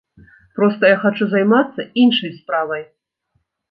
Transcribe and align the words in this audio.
Проста 0.59 0.89
я 0.93 0.95
хачу 1.03 1.29
займацца 1.35 1.87
іншай 2.07 2.37
справай. 2.43 2.83